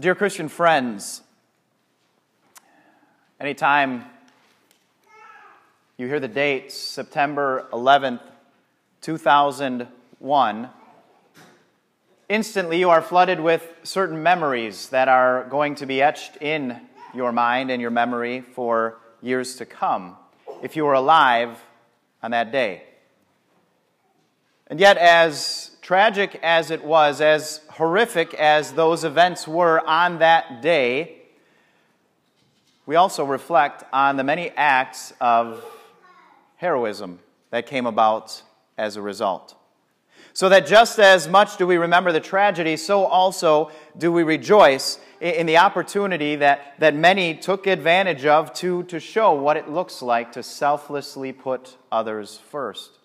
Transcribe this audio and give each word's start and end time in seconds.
Dear 0.00 0.14
Christian 0.14 0.48
friends, 0.48 1.22
anytime 3.40 4.04
you 5.96 6.06
hear 6.06 6.20
the 6.20 6.28
date, 6.28 6.70
September 6.70 7.66
11th, 7.72 8.20
2001, 9.00 10.68
instantly 12.28 12.78
you 12.78 12.90
are 12.90 13.02
flooded 13.02 13.40
with 13.40 13.68
certain 13.82 14.22
memories 14.22 14.88
that 14.90 15.08
are 15.08 15.48
going 15.50 15.74
to 15.74 15.84
be 15.84 16.00
etched 16.00 16.36
in 16.40 16.80
your 17.12 17.32
mind 17.32 17.72
and 17.72 17.82
your 17.82 17.90
memory 17.90 18.40
for 18.40 18.98
years 19.20 19.56
to 19.56 19.66
come 19.66 20.16
if 20.62 20.76
you 20.76 20.84
were 20.84 20.94
alive 20.94 21.58
on 22.22 22.30
that 22.30 22.52
day. 22.52 22.84
And 24.68 24.78
yet, 24.78 24.96
as 24.96 25.76
tragic 25.88 26.38
as 26.42 26.70
it 26.70 26.84
was, 26.84 27.22
as 27.22 27.62
horrific 27.70 28.34
as 28.34 28.72
those 28.72 29.04
events 29.04 29.48
were 29.48 29.80
on 29.88 30.18
that 30.18 30.60
day, 30.60 31.16
we 32.84 32.94
also 32.94 33.24
reflect 33.24 33.84
on 33.90 34.18
the 34.18 34.22
many 34.22 34.50
acts 34.50 35.14
of 35.18 35.64
heroism 36.56 37.18
that 37.48 37.64
came 37.64 37.86
about 37.86 38.42
as 38.76 38.96
a 38.96 39.00
result. 39.00 39.54
So 40.34 40.50
that 40.50 40.66
just 40.66 40.98
as 40.98 41.26
much 41.26 41.56
do 41.56 41.66
we 41.66 41.78
remember 41.78 42.12
the 42.12 42.20
tragedy, 42.20 42.76
so 42.76 43.06
also 43.06 43.70
do 43.96 44.12
we 44.12 44.24
rejoice 44.24 44.98
in 45.22 45.46
the 45.46 45.56
opportunity 45.56 46.36
that, 46.36 46.74
that 46.80 46.94
many 46.94 47.32
took 47.32 47.66
advantage 47.66 48.26
of 48.26 48.52
to, 48.56 48.82
to 48.82 49.00
show 49.00 49.32
what 49.32 49.56
it 49.56 49.70
looks 49.70 50.02
like 50.02 50.32
to 50.32 50.42
selflessly 50.42 51.32
put 51.32 51.78
others 51.90 52.36
first. 52.50 52.98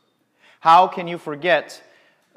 How 0.59 0.86
can 0.88 1.08
you 1.08 1.17
forget 1.17 1.81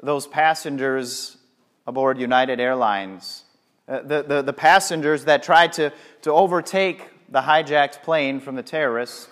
those 0.01 0.27
passengers 0.27 1.37
aboard 1.85 2.19
United 2.19 2.59
Airlines? 2.59 3.43
Uh, 3.87 4.01
the, 4.01 4.23
the, 4.23 4.41
the 4.41 4.53
passengers 4.53 5.25
that 5.25 5.43
tried 5.43 5.73
to, 5.73 5.93
to 6.21 6.31
overtake 6.31 7.09
the 7.29 7.41
hijacked 7.41 8.03
plane 8.03 8.39
from 8.39 8.55
the 8.55 8.63
terrorists 8.63 9.29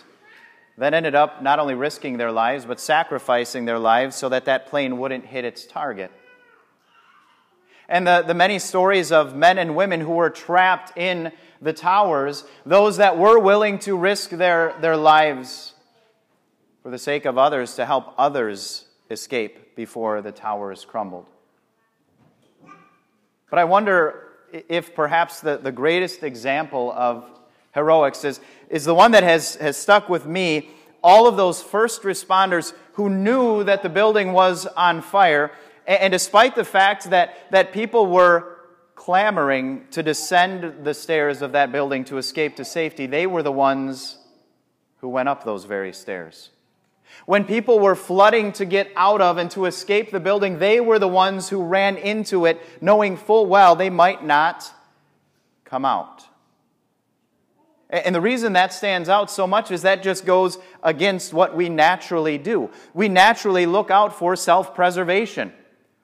then 0.78 0.94
ended 0.94 1.16
up 1.16 1.42
not 1.42 1.60
only 1.60 1.74
risking 1.74 2.18
their 2.18 2.32
lives, 2.32 2.66
but 2.66 2.80
sacrificing 2.80 3.66
their 3.66 3.80
lives 3.80 4.16
so 4.16 4.30
that 4.30 4.46
that 4.46 4.68
plane 4.68 4.98
wouldn't 4.98 5.26
hit 5.26 5.46
its 5.46 5.66
target. 5.66 6.12
And 7.88 8.06
the, 8.06 8.24
the 8.24 8.34
many 8.34 8.60
stories 8.60 9.12
of 9.12 9.36
men 9.36 9.58
and 9.58 9.76
women 9.76 10.02
who 10.02 10.12
were 10.12 10.30
trapped 10.30 10.98
in 10.98 11.32
the 11.62 11.72
towers, 11.72 12.44
those 12.66 12.98
that 12.98 13.18
were 13.18 13.40
willing 13.40 13.80
to 13.80 13.96
risk 13.96 14.32
their, 14.32 14.76
their 14.82 14.98
lives 14.98 15.74
for 16.84 16.92
the 16.92 16.98
sake 16.98 17.26
of 17.26 17.38
others 17.38 17.76
to 17.76 17.86
help 17.86 18.14
others 18.18 18.86
escape 19.10 19.76
before 19.76 20.22
the 20.22 20.32
tower 20.32 20.72
is 20.72 20.86
crumbled. 20.86 21.26
But 23.50 23.60
I 23.60 23.64
wonder 23.64 24.30
if 24.52 24.96
perhaps 24.96 25.42
the, 25.42 25.58
the 25.58 25.72
greatest 25.72 26.24
example 26.24 26.92
of 26.92 27.26
heroics 27.74 28.24
is, 28.24 28.40
is 28.70 28.86
the 28.86 28.96
one 28.96 29.12
that 29.12 29.24
has, 29.24 29.56
has 29.56 29.78
stuck 29.78 30.10
with 30.10 30.26
me. 30.26 30.70
All 31.04 31.28
of 31.28 31.38
those 31.38 31.62
first 31.62 32.02
responders 32.04 32.74
who 32.94 33.10
knew 33.10 33.64
that 33.64 33.84
the 33.84 33.90
building 33.90 34.34
was 34.34 34.66
on 34.66 35.02
fire, 35.02 35.52
and, 35.86 36.02
and 36.02 36.12
despite 36.12 36.56
the 36.56 36.64
fact 36.64 37.10
that, 37.12 37.52
that 37.52 37.74
people 37.74 38.08
were 38.08 38.56
clamoring 38.96 39.86
to 39.92 40.02
descend 40.02 40.84
the 40.86 40.94
stairs 40.94 41.42
of 41.42 41.52
that 41.52 41.72
building 41.72 42.04
to 42.06 42.18
escape 42.18 42.56
to 42.56 42.66
safety, 42.66 43.06
they 43.06 43.28
were 43.28 43.44
the 43.44 43.52
ones 43.52 44.18
who 44.98 45.10
went 45.10 45.30
up 45.30 45.44
those 45.44 45.66
very 45.66 45.94
stairs. 45.94 46.50
When 47.26 47.46
people 47.46 47.80
were 47.80 47.96
flooding 47.96 48.52
to 48.54 48.66
get 48.66 48.92
out 48.96 49.22
of 49.22 49.38
and 49.38 49.50
to 49.52 49.66
escape 49.66 50.12
the 50.12 50.20
building, 50.20 50.60
they 50.60 50.80
were 50.80 51.00
the 51.00 51.08
ones 51.08 51.50
who 51.50 51.64
ran 51.64 51.98
into 51.98 52.46
it, 52.46 52.62
knowing 52.82 53.18
full 53.18 53.46
well 53.46 53.76
they 53.76 53.90
might 53.90 54.24
not 54.24 54.72
come 55.64 55.86
out. 55.86 56.26
And 57.90 58.16
the 58.16 58.22
reason 58.22 58.54
that 58.54 58.74
stands 58.74 59.10
out 59.10 59.30
so 59.30 59.46
much 59.46 59.72
is 59.72 59.84
that 59.84 60.04
just 60.04 60.26
goes 60.26 60.58
against 60.84 61.34
what 61.34 61.56
we 61.56 61.70
naturally 61.70 62.38
do. 62.38 62.70
We 62.94 63.10
naturally 63.10 63.66
look 63.66 63.92
out 63.92 64.18
for 64.18 64.36
self 64.36 64.74
preservation. 64.76 65.54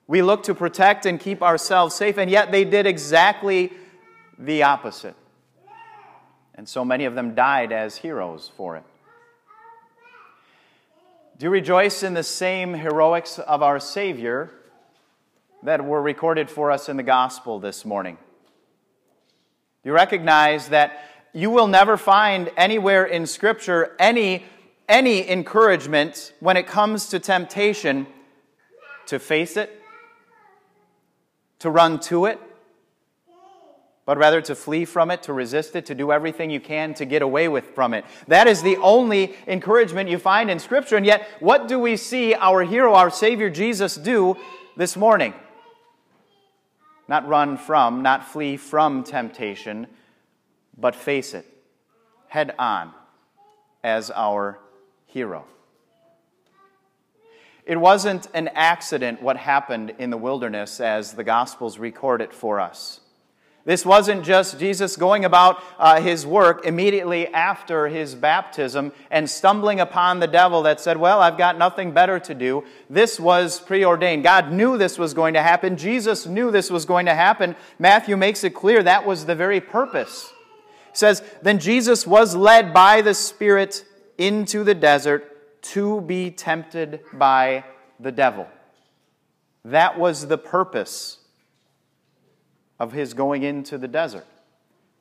We 0.07 0.21
look 0.21 0.43
to 0.43 0.53
protect 0.53 1.05
and 1.05 1.19
keep 1.19 1.41
ourselves 1.41 1.95
safe, 1.95 2.17
and 2.17 2.29
yet 2.29 2.51
they 2.51 2.65
did 2.65 2.85
exactly 2.85 3.73
the 4.37 4.63
opposite. 4.63 5.15
And 6.53 6.67
so 6.67 6.85
many 6.85 7.05
of 7.05 7.15
them 7.15 7.33
died 7.33 7.71
as 7.71 7.97
heroes 7.97 8.51
for 8.55 8.75
it. 8.77 8.83
Do 11.41 11.45
you 11.45 11.49
rejoice 11.49 12.03
in 12.03 12.13
the 12.13 12.21
same 12.21 12.75
heroics 12.75 13.39
of 13.39 13.63
our 13.63 13.79
Savior 13.79 14.51
that 15.63 15.83
were 15.83 15.99
recorded 15.99 16.51
for 16.51 16.69
us 16.69 16.87
in 16.87 16.97
the 16.97 17.01
gospel 17.01 17.59
this 17.59 17.83
morning? 17.83 18.19
Do 19.81 19.89
you 19.89 19.93
recognize 19.93 20.69
that 20.69 21.03
you 21.33 21.49
will 21.49 21.65
never 21.65 21.97
find 21.97 22.51
anywhere 22.55 23.05
in 23.05 23.25
Scripture 23.25 23.95
any, 23.97 24.45
any 24.87 25.27
encouragement 25.27 26.31
when 26.41 26.57
it 26.57 26.67
comes 26.67 27.07
to 27.07 27.17
temptation 27.17 28.05
to 29.07 29.17
face 29.17 29.57
it, 29.57 29.81
to 31.57 31.71
run 31.71 31.99
to 32.01 32.25
it, 32.25 32.39
but 34.05 34.17
rather 34.17 34.41
to 34.41 34.55
flee 34.55 34.85
from 34.85 35.11
it, 35.11 35.23
to 35.23 35.33
resist 35.33 35.75
it, 35.75 35.85
to 35.85 35.95
do 35.95 36.11
everything 36.11 36.49
you 36.49 36.59
can 36.59 36.93
to 36.95 37.05
get 37.05 37.21
away 37.21 37.47
with 37.47 37.75
from 37.75 37.93
it. 37.93 38.03
That 38.27 38.47
is 38.47 38.61
the 38.61 38.77
only 38.77 39.35
encouragement 39.47 40.09
you 40.09 40.17
find 40.17 40.49
in 40.49 40.59
Scripture. 40.59 40.97
And 40.97 41.05
yet, 41.05 41.27
what 41.39 41.67
do 41.67 41.79
we 41.79 41.97
see 41.97 42.33
our 42.33 42.63
hero, 42.63 42.93
our 42.93 43.11
Savior 43.11 43.49
Jesus, 43.49 43.95
do 43.95 44.37
this 44.75 44.97
morning? 44.97 45.33
Not 47.07 47.27
run 47.27 47.57
from, 47.57 48.01
not 48.01 48.27
flee 48.27 48.57
from 48.57 49.03
temptation, 49.03 49.87
but 50.77 50.95
face 50.95 51.33
it 51.33 51.45
head 52.31 52.55
on 52.57 52.93
as 53.83 54.09
our 54.09 54.57
hero. 55.05 55.43
It 57.65 57.75
wasn't 57.75 58.27
an 58.33 58.47
accident 58.55 59.21
what 59.21 59.35
happened 59.35 59.95
in 59.99 60.11
the 60.11 60.17
wilderness 60.17 60.79
as 60.79 61.11
the 61.11 61.25
Gospels 61.25 61.77
record 61.77 62.21
it 62.21 62.31
for 62.31 62.61
us. 62.61 63.00
This 63.63 63.85
wasn't 63.85 64.23
just 64.23 64.59
Jesus 64.59 64.97
going 64.97 65.23
about 65.23 65.61
uh, 65.77 66.01
his 66.01 66.25
work 66.25 66.65
immediately 66.65 67.27
after 67.27 67.87
his 67.87 68.15
baptism 68.15 68.91
and 69.11 69.29
stumbling 69.29 69.79
upon 69.79 70.19
the 70.19 70.27
devil 70.27 70.63
that 70.63 70.79
said, 70.79 70.97
Well, 70.97 71.21
I've 71.21 71.37
got 71.37 71.59
nothing 71.59 71.91
better 71.91 72.19
to 72.21 72.33
do. 72.33 72.63
This 72.89 73.19
was 73.19 73.59
preordained. 73.59 74.23
God 74.23 74.51
knew 74.51 74.77
this 74.77 74.97
was 74.97 75.13
going 75.13 75.35
to 75.35 75.43
happen. 75.43 75.77
Jesus 75.77 76.25
knew 76.25 76.49
this 76.49 76.71
was 76.71 76.85
going 76.85 77.05
to 77.05 77.13
happen. 77.13 77.55
Matthew 77.77 78.17
makes 78.17 78.43
it 78.43 78.55
clear 78.55 78.81
that 78.81 79.05
was 79.05 79.25
the 79.25 79.35
very 79.35 79.61
purpose 79.61 80.31
He 80.91 80.97
says, 80.97 81.21
Then 81.43 81.59
Jesus 81.59 82.07
was 82.07 82.35
led 82.35 82.73
by 82.73 83.01
the 83.01 83.13
Spirit 83.13 83.85
into 84.17 84.63
the 84.63 84.75
desert 84.75 85.27
to 85.73 86.01
be 86.01 86.31
tempted 86.31 87.01
by 87.13 87.63
the 87.99 88.11
devil. 88.11 88.47
That 89.63 89.99
was 89.99 90.25
the 90.25 90.39
purpose 90.39 91.19
of 92.81 92.93
his 92.93 93.13
going 93.13 93.43
into 93.43 93.77
the 93.77 93.87
desert, 93.87 94.25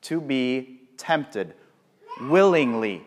to 0.03 0.21
be 0.21 0.83
tempted 0.99 1.55
willingly. 2.21 3.03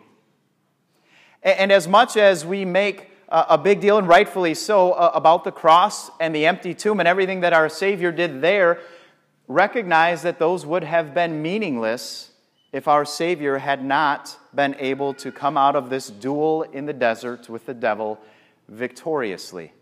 And 1.44 1.70
as 1.70 1.86
much 1.86 2.16
as 2.16 2.44
we 2.44 2.64
make 2.64 3.12
a 3.28 3.56
big 3.56 3.80
deal, 3.80 3.98
and 3.98 4.08
rightfully 4.08 4.52
so, 4.52 4.94
about 4.94 5.44
the 5.44 5.52
cross 5.52 6.10
and 6.18 6.34
the 6.34 6.44
empty 6.46 6.74
tomb 6.74 6.98
and 6.98 7.06
everything 7.06 7.42
that 7.42 7.52
our 7.52 7.68
Savior 7.68 8.10
did 8.10 8.40
there, 8.40 8.80
recognize 9.46 10.22
that 10.22 10.40
those 10.40 10.66
would 10.66 10.82
have 10.82 11.14
been 11.14 11.40
meaningless 11.40 12.32
if 12.72 12.88
our 12.88 13.04
Savior 13.04 13.58
had 13.58 13.84
not 13.84 14.36
been 14.56 14.74
able 14.80 15.14
to 15.14 15.30
come 15.30 15.56
out 15.56 15.76
of 15.76 15.88
this 15.88 16.10
duel 16.10 16.62
in 16.62 16.86
the 16.86 16.92
desert 16.92 17.48
with 17.48 17.64
the 17.66 17.74
devil 17.74 18.18
victoriously. 18.68 19.72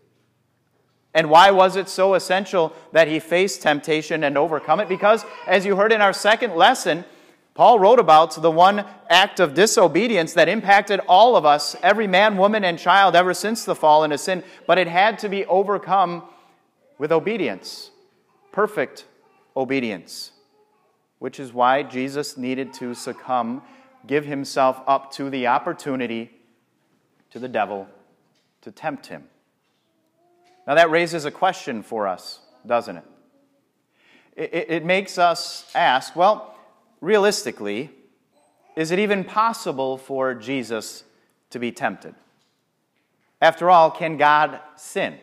And 1.13 1.29
why 1.29 1.51
was 1.51 1.75
it 1.75 1.89
so 1.89 2.15
essential 2.15 2.73
that 2.91 3.07
he 3.07 3.19
faced 3.19 3.61
temptation 3.61 4.23
and 4.23 4.37
overcome 4.37 4.79
it? 4.79 4.89
Because, 4.89 5.25
as 5.47 5.65
you 5.65 5.75
heard 5.75 5.91
in 5.91 6.01
our 6.01 6.13
second 6.13 6.55
lesson, 6.55 7.05
Paul 7.53 7.79
wrote 7.79 7.99
about 7.99 8.41
the 8.41 8.49
one 8.49 8.85
act 9.09 9.39
of 9.39 9.53
disobedience 9.53 10.33
that 10.33 10.49
impacted 10.49 10.99
all 11.07 11.35
of 11.35 11.45
us, 11.45 11.75
every 11.83 12.07
man, 12.07 12.35
woman, 12.35 12.63
and 12.63 12.79
child, 12.79 13.15
ever 13.15 13.33
since 13.33 13.63
the 13.63 13.75
fall 13.75 14.03
into 14.03 14.17
sin, 14.17 14.43
but 14.65 14.79
it 14.79 14.87
had 14.87 15.19
to 15.19 15.29
be 15.29 15.45
overcome 15.45 16.23
with 16.97 17.11
obedience, 17.11 17.91
perfect 18.51 19.05
obedience 19.55 20.31
which 21.23 21.39
is 21.39 21.53
why 21.53 21.81
Jesus 21.81 22.35
needed 22.35 22.73
to 22.73 22.93
succumb, 22.93 23.61
give 24.05 24.25
himself 24.25 24.81
up 24.85 25.09
to 25.13 25.29
the 25.29 25.47
opportunity 25.47 26.29
to 27.31 27.39
the 27.39 27.47
devil 27.47 27.87
to 28.61 28.71
tempt 28.73 29.07
him. 29.07 29.23
Now, 30.65 30.75
that 30.75 30.89
raises 30.89 31.25
a 31.25 31.31
question 31.31 31.83
for 31.83 32.07
us, 32.07 32.39
doesn't 32.65 32.97
it? 32.97 33.03
It, 34.35 34.65
it 34.69 34.85
makes 34.85 35.17
us 35.17 35.69
ask 35.75 36.15
well, 36.15 36.57
realistically, 37.01 37.91
is 38.75 38.91
it 38.91 38.99
even 38.99 39.23
possible 39.23 39.97
for 39.97 40.33
Jesus 40.33 41.03
to 41.51 41.59
be 41.59 41.71
tempted? 41.71 42.15
After 43.41 43.69
all, 43.69 43.91
can 43.91 44.17
God 44.17 44.59
sin? 44.75 45.17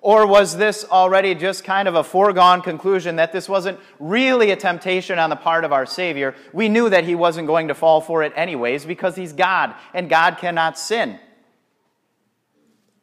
Or 0.00 0.26
was 0.26 0.56
this 0.56 0.84
already 0.84 1.34
just 1.34 1.64
kind 1.64 1.88
of 1.88 1.96
a 1.96 2.04
foregone 2.04 2.62
conclusion 2.62 3.16
that 3.16 3.32
this 3.32 3.48
wasn't 3.48 3.80
really 3.98 4.52
a 4.52 4.56
temptation 4.56 5.18
on 5.18 5.28
the 5.28 5.36
part 5.36 5.64
of 5.64 5.72
our 5.72 5.86
Savior? 5.86 6.36
We 6.52 6.68
knew 6.68 6.88
that 6.88 7.04
he 7.04 7.16
wasn't 7.16 7.48
going 7.48 7.68
to 7.68 7.74
fall 7.74 8.00
for 8.00 8.22
it 8.22 8.32
anyways 8.36 8.84
because 8.84 9.16
he's 9.16 9.32
God 9.32 9.74
and 9.92 10.08
God 10.08 10.38
cannot 10.38 10.78
sin. 10.78 11.18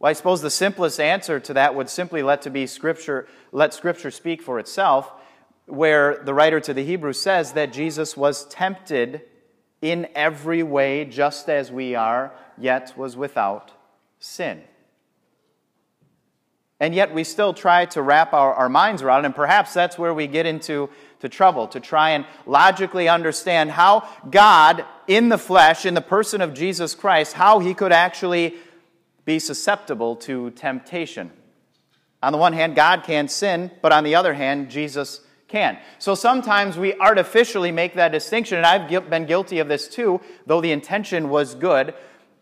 Well, 0.06 0.12
I 0.12 0.14
suppose 0.14 0.44
the 0.44 0.52
simplest 0.52 1.00
answer 1.00 1.40
to 1.40 1.54
that 1.56 1.74
would 1.74 1.90
simply 1.90 2.22
let 2.22 2.44
to 2.44 2.52
be 2.52 2.68
scripture, 2.68 3.28
let 3.52 3.74
scripture 3.74 4.12
speak 4.12 4.40
for 4.40 4.60
itself, 4.60 5.12
where 5.66 6.22
the 6.24 6.32
writer 6.32 6.60
to 6.60 6.76
the 6.76 6.84
Hebrews 6.84 7.20
says 7.20 7.54
that 7.54 7.74
Jesus 7.74 8.16
was 8.16 8.46
tempted 8.46 9.24
in 9.82 10.08
every 10.14 10.62
way 10.62 11.06
just 11.06 11.50
as 11.50 11.72
we 11.72 11.96
are, 11.96 12.32
yet 12.56 12.96
was 12.96 13.18
without 13.18 13.72
sin. 14.20 14.62
And 16.80 16.94
yet 16.94 17.12
we 17.12 17.24
still 17.24 17.56
try 17.56 17.86
to 17.86 18.04
wrap 18.04 18.32
our, 18.32 18.54
our 18.54 18.70
minds 18.70 19.02
around 19.02 19.24
it, 19.24 19.26
and 19.26 19.36
perhaps 19.36 19.74
that's 19.74 19.98
where 19.98 20.14
we 20.14 20.28
get 20.28 20.46
into 20.46 20.88
to 21.22 21.30
trouble, 21.30 21.68
to 21.70 21.80
try 21.80 22.12
and 22.12 22.28
logically 22.46 23.10
understand 23.10 23.72
how 23.72 24.08
God, 24.30 24.86
in 25.08 25.30
the 25.30 25.40
flesh, 25.40 25.84
in 25.84 25.96
the 25.96 26.00
person 26.00 26.42
of 26.42 26.54
Jesus 26.54 26.94
Christ, 26.94 27.34
how 27.34 27.58
he 27.58 27.74
could 27.74 27.92
actually 27.92 28.54
be 29.26 29.40
susceptible 29.40 30.16
to 30.16 30.52
temptation. 30.52 31.32
On 32.24 32.32
the 32.32 32.38
one 32.38 32.54
hand, 32.54 32.76
God 32.76 33.04
can 33.04 33.28
sin, 33.28 33.72
but 33.82 33.92
on 33.92 34.04
the 34.04 34.16
other 34.16 34.34
hand, 34.34 34.70
Jesus 34.70 35.22
can. 35.48 35.78
So 36.00 36.16
sometimes 36.16 36.78
we 36.78 36.94
artificially 36.96 37.72
make 37.72 37.96
that 37.96 38.12
distinction, 38.12 38.58
and 38.58 38.66
I've 38.66 39.10
been 39.10 39.26
guilty 39.26 39.60
of 39.60 39.68
this 39.68 39.88
too, 39.88 40.22
though 40.46 40.62
the 40.62 40.72
intention 40.72 41.30
was 41.30 41.56
good, 41.56 41.94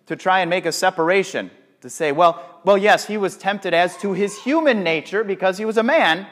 to 0.06 0.16
try 0.16 0.40
and 0.40 0.50
make 0.50 0.66
a 0.66 0.72
separation. 0.72 1.52
To 1.82 1.90
say, 1.90 2.14
well, 2.14 2.62
well, 2.64 2.78
yes, 2.78 3.08
he 3.08 3.18
was 3.18 3.36
tempted 3.36 3.74
as 3.74 3.98
to 3.98 4.14
his 4.14 4.42
human 4.42 4.84
nature 4.84 5.24
because 5.24 5.58
he 5.58 5.66
was 5.66 5.78
a 5.78 5.84
man, 5.84 6.28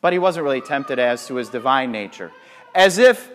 but 0.00 0.12
he 0.12 0.18
wasn't 0.20 0.44
really 0.44 0.60
tempted 0.60 1.00
as 1.00 1.26
to 1.26 1.34
his 1.34 1.48
divine 1.48 1.90
nature. 1.90 2.30
As 2.72 2.98
if 2.98 3.32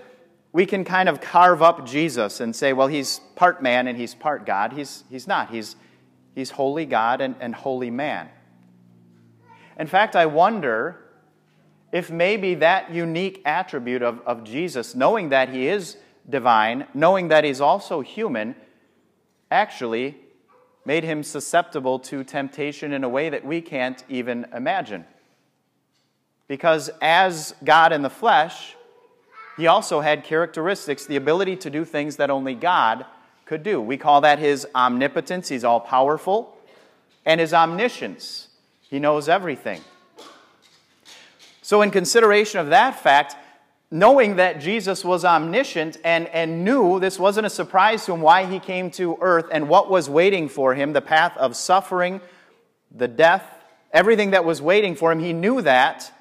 we 0.53 0.65
can 0.65 0.85
kind 0.85 1.09
of 1.09 1.19
carve 1.19 1.61
up 1.61 1.85
Jesus 1.85 2.39
and 2.39 2.55
say, 2.55 2.71
well, 2.71 2.87
he's 2.87 3.19
part 3.35 3.61
man 3.61 3.87
and 3.87 3.97
he's 3.97 4.15
part 4.15 4.45
God. 4.45 4.71
He's, 4.71 5.03
he's 5.09 5.27
not. 5.27 5.51
He's, 5.51 5.75
He's 6.35 6.51
holy 6.51 6.85
God 6.85 7.21
and, 7.21 7.35
and 7.39 7.53
holy 7.53 7.91
man. 7.91 8.29
In 9.77 9.87
fact, 9.87 10.15
I 10.15 10.25
wonder 10.25 10.99
if 11.91 12.11
maybe 12.11 12.55
that 12.55 12.91
unique 12.91 13.41
attribute 13.45 14.01
of, 14.01 14.19
of 14.25 14.43
Jesus, 14.43 14.93
knowing 14.93 15.29
that 15.29 15.49
he 15.49 15.67
is 15.67 15.97
divine, 16.29 16.85
knowing 16.93 17.29
that 17.29 17.43
he's 17.43 17.61
also 17.61 18.01
human, 18.01 18.55
actually 19.49 20.17
made 20.85 21.03
him 21.03 21.23
susceptible 21.23 21.99
to 21.99 22.23
temptation 22.23 22.93
in 22.93 23.03
a 23.03 23.09
way 23.09 23.29
that 23.29 23.45
we 23.45 23.61
can't 23.61 24.03
even 24.09 24.45
imagine. 24.53 25.05
Because 26.47 26.89
as 27.01 27.53
God 27.63 27.91
in 27.93 28.01
the 28.01 28.09
flesh, 28.09 28.75
he 29.57 29.67
also 29.67 30.01
had 30.01 30.23
characteristics, 30.23 31.05
the 31.05 31.15
ability 31.15 31.57
to 31.57 31.69
do 31.69 31.85
things 31.85 32.15
that 32.17 32.29
only 32.29 32.55
God 32.55 33.05
could 33.49 33.63
do. 33.63 33.81
We 33.81 33.97
call 33.97 34.21
that 34.21 34.37
his 34.37 34.67
omnipotence, 34.75 35.49
he's 35.49 35.63
all 35.63 35.79
powerful, 35.79 36.55
and 37.25 37.41
his 37.41 37.51
omniscience, 37.51 38.47
he 38.91 38.99
knows 38.99 39.27
everything. 39.27 39.81
So, 41.63 41.81
in 41.81 41.89
consideration 41.89 42.59
of 42.59 42.69
that 42.69 42.99
fact, 42.99 43.35
knowing 43.89 44.35
that 44.35 44.59
Jesus 44.59 45.03
was 45.03 45.25
omniscient 45.25 45.97
and, 46.03 46.27
and 46.27 46.63
knew 46.63 46.99
this 46.99 47.17
wasn't 47.17 47.47
a 47.47 47.49
surprise 47.49 48.05
to 48.05 48.13
him 48.13 48.21
why 48.21 48.45
he 48.45 48.59
came 48.59 48.91
to 48.91 49.17
earth 49.19 49.47
and 49.51 49.67
what 49.67 49.89
was 49.89 50.07
waiting 50.07 50.47
for 50.47 50.75
him 50.75 50.93
the 50.93 51.01
path 51.01 51.35
of 51.35 51.55
suffering, 51.55 52.21
the 52.95 53.07
death, 53.07 53.43
everything 53.91 54.29
that 54.31 54.45
was 54.45 54.61
waiting 54.61 54.95
for 54.95 55.11
him, 55.11 55.17
he 55.17 55.33
knew 55.33 55.59
that. 55.63 56.11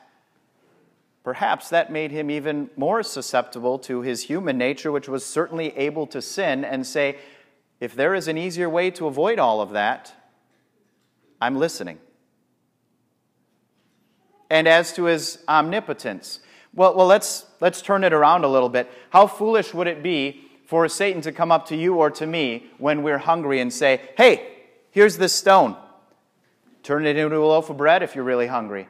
Perhaps 1.24 1.68
that 1.70 1.92
made 1.92 2.10
him 2.10 2.30
even 2.30 2.70
more 2.76 3.02
susceptible 3.02 3.78
to 3.80 4.02
his 4.02 4.22
human 4.22 4.56
nature, 4.56 4.90
which 4.90 5.08
was 5.08 5.24
certainly 5.24 5.76
able 5.76 6.06
to 6.06 6.22
sin 6.22 6.64
and 6.64 6.86
say, 6.86 7.18
if 7.80 7.94
there 7.94 8.14
is 8.14 8.28
an 8.28 8.38
easier 8.38 8.68
way 8.68 8.90
to 8.92 9.06
avoid 9.06 9.38
all 9.38 9.60
of 9.60 9.70
that, 9.70 10.12
I'm 11.40 11.56
listening. 11.56 11.98
And 14.50 14.66
as 14.66 14.92
to 14.94 15.04
his 15.04 15.38
omnipotence, 15.48 16.40
well, 16.74 16.96
well 16.96 17.06
let's, 17.06 17.46
let's 17.60 17.82
turn 17.82 18.04
it 18.04 18.12
around 18.12 18.44
a 18.44 18.48
little 18.48 18.68
bit. 18.68 18.90
How 19.10 19.26
foolish 19.26 19.74
would 19.74 19.86
it 19.86 20.02
be 20.02 20.48
for 20.64 20.88
Satan 20.88 21.22
to 21.22 21.32
come 21.32 21.52
up 21.52 21.66
to 21.66 21.76
you 21.76 21.94
or 21.96 22.10
to 22.10 22.26
me 22.26 22.66
when 22.78 23.02
we're 23.02 23.18
hungry 23.18 23.60
and 23.60 23.72
say, 23.72 24.00
hey, 24.16 24.46
here's 24.90 25.18
this 25.18 25.32
stone. 25.32 25.76
Turn 26.82 27.06
it 27.06 27.16
into 27.16 27.36
a 27.36 27.44
loaf 27.44 27.70
of 27.70 27.76
bread 27.76 28.02
if 28.02 28.14
you're 28.14 28.24
really 28.24 28.46
hungry. 28.46 28.88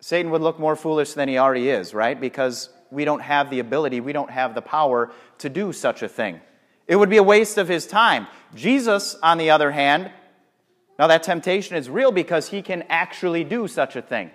Satan 0.00 0.32
would 0.32 0.40
look 0.40 0.58
more 0.58 0.76
foolish 0.76 1.12
than 1.12 1.28
he 1.28 1.38
already 1.38 1.68
is, 1.68 1.92
right? 1.92 2.18
Because 2.18 2.70
we 2.90 3.04
don't 3.04 3.20
have 3.20 3.50
the 3.50 3.60
ability, 3.60 4.00
we 4.00 4.12
don't 4.12 4.30
have 4.30 4.54
the 4.54 4.62
power 4.62 5.12
to 5.38 5.48
do 5.48 5.72
such 5.72 6.02
a 6.02 6.08
thing. 6.08 6.40
It 6.88 6.96
would 6.96 7.10
be 7.10 7.18
a 7.18 7.22
waste 7.22 7.58
of 7.58 7.68
his 7.68 7.86
time. 7.86 8.26
Jesus, 8.54 9.14
on 9.22 9.38
the 9.38 9.50
other 9.50 9.70
hand, 9.70 10.10
now 10.98 11.06
that 11.06 11.22
temptation 11.22 11.76
is 11.76 11.88
real 11.88 12.10
because 12.10 12.48
he 12.48 12.62
can 12.62 12.82
actually 12.88 13.44
do 13.44 13.68
such 13.68 13.94
a 13.94 14.02
thing. 14.02 14.30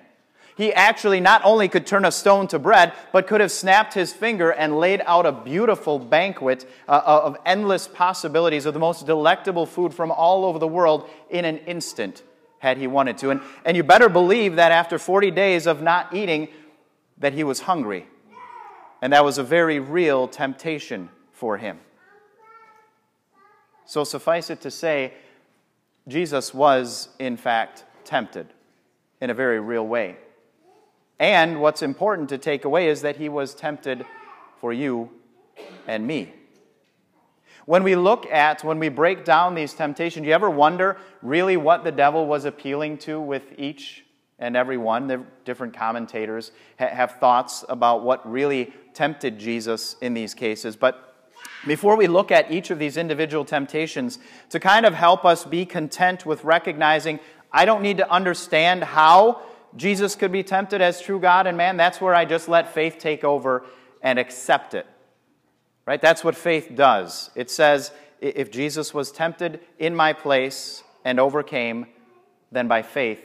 He 0.55 0.71
actually 0.71 1.19
not 1.19 1.41
only 1.43 1.67
could 1.67 1.85
turn 1.85 2.05
a 2.05 2.11
stone 2.11 2.47
to 2.47 2.59
bread, 2.59 2.93
but 3.11 3.27
could 3.27 3.41
have 3.41 3.51
snapped 3.51 3.93
his 3.93 4.13
finger 4.13 4.51
and 4.51 4.79
laid 4.79 5.01
out 5.05 5.25
a 5.25 5.31
beautiful 5.33 5.99
banquet 5.99 6.65
uh, 6.87 7.01
of 7.05 7.37
endless 7.45 7.89
possibilities 7.89 8.65
of 8.65 8.73
the 8.73 8.79
most 8.79 9.05
delectable 9.05 9.65
food 9.65 9.93
from 9.93 10.11
all 10.11 10.45
over 10.45 10.57
the 10.57 10.67
world 10.67 11.09
in 11.29 11.43
an 11.43 11.57
instant 11.57 12.23
had 12.65 12.79
he 12.79 12.87
wanted 12.87 13.15
to. 13.19 13.29
And, 13.29 13.41
and 13.63 13.77
you 13.77 13.83
better 13.83 14.09
believe 14.09 14.55
that 14.55 14.71
after 14.71 14.97
40 14.97 15.29
days 15.29 15.67
of 15.67 15.83
not 15.83 16.15
eating, 16.15 16.47
that 17.19 17.33
he 17.33 17.43
was 17.43 17.61
hungry. 17.61 18.07
And 19.03 19.13
that 19.13 19.23
was 19.23 19.37
a 19.37 19.43
very 19.43 19.79
real 19.79 20.27
temptation 20.27 21.09
for 21.31 21.57
him. 21.57 21.79
So 23.85 24.03
suffice 24.03 24.49
it 24.49 24.61
to 24.61 24.71
say, 24.71 25.13
Jesus 26.07 26.55
was, 26.55 27.09
in 27.19 27.37
fact, 27.37 27.83
tempted 28.03 28.47
in 29.21 29.29
a 29.29 29.35
very 29.35 29.59
real 29.59 29.85
way. 29.85 30.17
And 31.19 31.61
what's 31.61 31.83
important 31.83 32.29
to 32.29 32.39
take 32.39 32.65
away 32.65 32.87
is 32.87 33.03
that 33.03 33.17
he 33.17 33.29
was 33.29 33.53
tempted 33.53 34.07
for 34.57 34.73
you 34.73 35.11
and 35.87 36.07
me. 36.07 36.33
When 37.65 37.83
we 37.83 37.95
look 37.95 38.27
at, 38.27 38.63
when 38.63 38.77
we 38.77 38.89
break 38.89 39.25
down 39.25 39.55
these 39.55 39.73
temptations, 39.73 40.23
do 40.23 40.27
you 40.27 40.35
ever 40.35 40.49
wonder 40.49 40.97
really 41.21 41.57
what 41.57 41.83
the 41.83 41.91
devil 41.91 42.27
was 42.27 42.45
appealing 42.45 42.99
to 42.99 43.19
with 43.19 43.43
each 43.57 44.05
and 44.37 44.55
every 44.55 44.77
one? 44.77 45.07
The 45.07 45.23
different 45.45 45.75
commentators 45.75 46.51
have 46.77 47.13
thoughts 47.19 47.65
about 47.67 48.03
what 48.03 48.29
really 48.29 48.71
tempted 48.93 49.39
Jesus 49.39 49.95
in 50.01 50.13
these 50.13 50.35
cases. 50.35 50.75
But 50.75 51.15
before 51.65 51.95
we 51.95 52.05
look 52.05 52.31
at 52.31 52.51
each 52.51 52.69
of 52.69 52.77
these 52.77 52.97
individual 52.97 53.43
temptations, 53.43 54.19
to 54.49 54.59
kind 54.59 54.85
of 54.85 54.93
help 54.93 55.25
us 55.25 55.43
be 55.43 55.65
content 55.65 56.25
with 56.25 56.43
recognizing 56.43 57.19
I 57.51 57.65
don't 57.65 57.81
need 57.81 57.97
to 57.97 58.11
understand 58.11 58.83
how 58.83 59.41
Jesus 59.75 60.15
could 60.15 60.31
be 60.31 60.43
tempted 60.43 60.81
as 60.81 61.01
true 61.01 61.19
God 61.19 61.47
and 61.47 61.57
man, 61.57 61.77
that's 61.77 61.99
where 61.99 62.13
I 62.13 62.25
just 62.25 62.47
let 62.47 62.73
faith 62.73 62.97
take 62.99 63.23
over 63.23 63.63
and 64.01 64.19
accept 64.19 64.73
it. 64.73 64.85
Right? 65.85 66.01
That's 66.01 66.23
what 66.23 66.35
faith 66.35 66.71
does. 66.75 67.29
It 67.35 67.51
says, 67.51 67.91
if 68.19 68.49
Jesus 68.51 68.93
was 68.93 69.11
tempted 69.11 69.59
in 69.77 69.95
my 69.95 70.13
place 70.13 70.83
and 71.03 71.19
overcame, 71.19 71.87
then 72.51 72.67
by 72.67 72.81
faith 72.81 73.21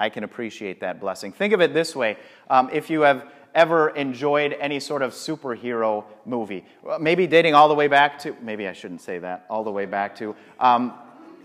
I 0.00 0.08
can 0.08 0.24
appreciate 0.24 0.80
that 0.80 1.00
blessing. 1.00 1.32
Think 1.32 1.52
of 1.52 1.60
it 1.60 1.74
this 1.74 1.94
way 1.94 2.16
um, 2.48 2.70
if 2.72 2.88
you 2.88 3.02
have 3.02 3.30
ever 3.54 3.90
enjoyed 3.90 4.52
any 4.60 4.78
sort 4.78 5.02
of 5.02 5.12
superhero 5.12 6.04
movie, 6.24 6.64
maybe 7.00 7.26
dating 7.26 7.54
all 7.54 7.68
the 7.68 7.74
way 7.74 7.88
back 7.88 8.18
to, 8.20 8.36
maybe 8.40 8.68
I 8.68 8.72
shouldn't 8.72 9.00
say 9.00 9.18
that, 9.18 9.46
all 9.50 9.64
the 9.64 9.70
way 9.70 9.86
back 9.86 10.16
to 10.16 10.36
um, 10.60 10.94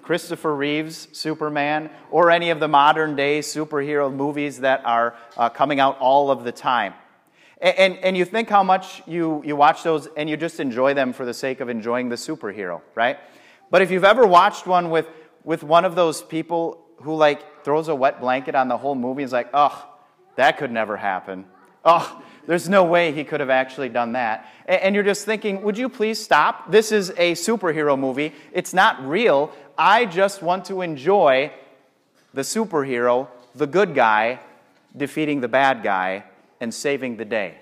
Christopher 0.03 0.53
Reeve's 0.53 1.08
Superman, 1.13 1.89
or 2.12 2.29
any 2.29 2.50
of 2.50 2.60
the 2.60 2.67
modern 2.67 3.15
day 3.15 3.39
superhero 3.39 4.13
movies 4.13 4.60
that 4.60 4.86
are 4.86 5.15
uh, 5.38 5.50
coming 5.50 5.79
out 5.79 5.98
all 6.00 6.29
of 6.29 6.43
the 6.43 6.51
time. 6.51 6.93
And, 7.63 7.98
and, 8.00 8.17
you 8.17 8.25
think 8.25 8.50
how 8.50 8.62
much 8.62 9.01
you, 9.08 9.41
you 9.46 9.55
watch 9.55 9.84
those 9.84 10.10
and 10.17 10.29
you 10.29 10.36
just 10.36 10.60
enjoy 10.60 10.93
them 10.93 11.13
for 11.13 11.25
the 11.25 11.34
sake 11.34 11.62
of 11.62 11.70
enjoying 11.70 12.10
the 12.10 12.17
superhero, 12.17 12.82
right? 12.93 13.17
But 13.72 13.82
if 13.82 13.89
you've 13.89 14.03
ever 14.03 14.27
watched 14.27 14.67
one 14.67 14.89
with, 14.89 15.08
with 15.46 15.63
one 15.63 15.86
of 15.86 15.96
those 15.96 16.22
people 16.22 16.86
who 16.98 17.15
like 17.15 17.63
throws 17.63 17.88
a 17.88 17.96
wet 17.96 18.20
blanket 18.20 18.53
on 18.53 18.67
the 18.67 18.75
whole 18.75 18.96
movie 18.96 19.24
and 19.24 19.29
is 19.29 19.32
like, 19.32 19.48
oh, 19.53 19.89
that 20.36 20.58
could 20.58 20.72
never 20.72 20.98
happen. 20.98 21.46
Oh, 21.86 22.22
there's 22.48 22.67
no 22.67 22.84
way 22.84 23.13
he 23.13 23.24
could 23.24 23.39
have 23.39 23.50
actually 23.50 23.88
done 23.88 24.12
that. 24.12 24.46
And 24.65 24.93
you're 24.93 25.05
just 25.05 25.25
thinking, 25.25 25.62
would 25.62 25.77
you 25.77 25.88
please 25.88 26.22
stop? 26.22 26.70
This 26.70 26.91
is 26.91 27.12
a 27.12 27.32
superhero 27.32 27.98
movie. 27.98 28.34
It's 28.51 28.74
not 28.74 29.08
real. 29.08 29.53
I 29.77 30.03
just 30.03 30.41
want 30.41 30.65
to 30.65 30.82
enjoy 30.82 31.50
the 32.34 32.41
superhero, 32.41 33.29
the 33.55 33.67
good 33.67 33.96
guy, 33.96 34.41
defeating 34.98 35.39
the 35.39 35.48
bad 35.48 35.82
guy 35.82 36.25
and 36.63 36.74
saving 36.74 37.17
the 37.17 37.25
day. 37.25 37.58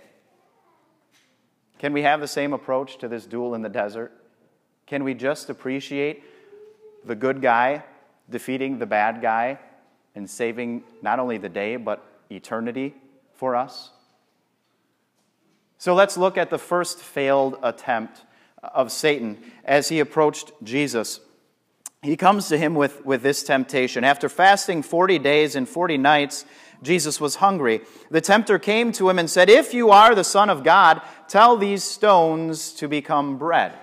Can 1.79 1.91
we 1.91 2.03
have 2.03 2.22
the 2.22 2.27
same 2.27 2.53
approach 2.53 3.00
to 3.00 3.08
this 3.08 3.25
duel 3.25 3.55
in 3.55 3.63
the 3.63 3.70
desert? 3.70 4.13
Can 4.86 5.03
we 5.03 5.15
just 5.15 5.50
appreciate 5.50 6.24
the 7.03 7.15
good 7.15 7.41
guy 7.41 7.84
defeating 8.29 8.77
the 8.77 8.86
bad 8.86 9.20
guy 9.20 9.58
and 10.13 10.29
saving 10.29 10.84
not 11.01 11.17
only 11.20 11.39
the 11.39 11.50
day, 11.50 11.77
but 11.77 12.05
eternity 12.29 12.93
for 13.34 13.55
us. 13.55 13.89
So 15.79 15.96
let's 15.96 16.15
look 16.15 16.38
at 16.38 16.51
the 16.51 16.60
first 16.60 17.00
failed 17.00 17.58
attempt 17.63 18.22
of 18.62 18.91
Satan 18.91 19.39
as 19.65 19.89
he 19.89 20.00
approached 20.00 20.51
Jesus. 20.62 21.20
He 22.01 22.17
comes 22.17 22.48
to 22.48 22.58
him 22.58 22.74
with, 22.74 23.05
with 23.05 23.22
this 23.22 23.43
temptation. 23.43 24.03
After 24.03 24.27
fasting 24.27 24.81
40 24.81 25.20
days 25.20 25.55
and 25.55 25.70
40 25.70 25.98
nights, 26.00 26.46
Jesus 26.81 27.22
was 27.22 27.36
hungry. 27.36 27.81
The 28.10 28.22
tempter 28.22 28.58
came 28.58 28.91
to 28.93 29.08
him 29.08 29.20
and 29.20 29.29
said, 29.29 29.51
If 29.51 29.72
you 29.72 29.91
are 29.91 30.15
the 30.15 30.24
Son 30.24 30.50
of 30.50 30.63
God, 30.63 31.01
tell 31.27 31.58
these 31.58 31.84
stones 31.84 32.74
to 32.74 32.88
become 32.88 33.38
bread. 33.38 33.74